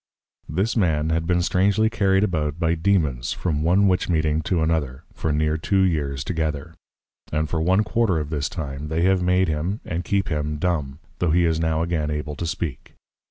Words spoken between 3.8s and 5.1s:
Witch meeting to another,